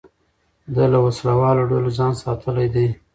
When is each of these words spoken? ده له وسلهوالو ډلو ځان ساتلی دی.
ده 0.75 0.83
له 0.93 0.99
وسلهوالو 1.05 1.69
ډلو 1.71 1.91
ځان 1.99 2.13
ساتلی 2.23 2.67
دی. 2.75 2.87